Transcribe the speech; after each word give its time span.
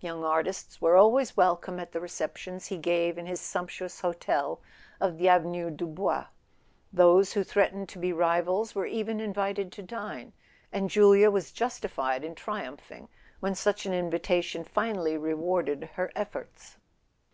Young 0.00 0.22
artists 0.22 0.82
were 0.82 0.96
always 0.98 1.34
welcome 1.34 1.80
at 1.80 1.92
the 1.92 1.98
receptions 2.00 2.66
he 2.66 2.76
gave 2.76 3.16
in 3.16 3.24
his 3.24 3.40
sump¬ 3.40 3.68
tuous 3.68 4.02
hotel 4.02 4.60
of 5.00 5.16
the 5.16 5.30
Avenue 5.30 5.70
du 5.70 5.86
Bois. 5.86 6.26
Those 6.92 7.32
who 7.32 7.42
threat¬ 7.42 7.72
ened 7.72 7.88
to 7.88 7.98
be 7.98 8.12
rivals 8.12 8.74
were 8.74 8.84
even 8.84 9.18
invited 9.18 9.72
to 9.72 9.82
dine; 9.82 10.34
and 10.74 10.90
Julia 10.90 11.30
was 11.30 11.52
justified 11.52 12.22
in 12.22 12.34
triumphing 12.34 13.08
when 13.40 13.54
such 13.54 13.86
an 13.86 13.94
invitation 13.94 14.62
finally 14.62 15.16
rewarded 15.16 15.88
her 15.94 16.12
efforts. 16.14 16.76